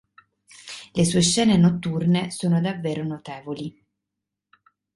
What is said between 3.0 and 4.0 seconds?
notevoli.